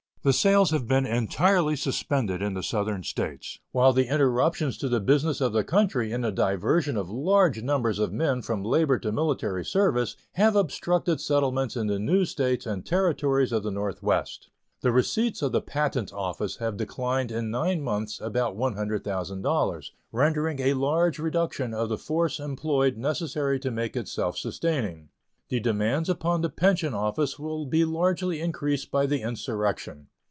[0.23, 4.99] The sales have been entirely suspended in the Southern States, while the interruptions to the
[4.99, 9.11] business of the country and the diversion of large numbers of men from labor to
[9.11, 14.49] military service have obstructed settlements in the new States and Territories of the Northwest.
[14.81, 20.75] The receipts of the Patent Office have declined in nine months about $100,000, rendering a
[20.75, 25.09] large reduction of the force employed necessary to make it self sustaining.
[25.49, 30.07] The demands upon the Pension Office will be largely increased by the insurrection.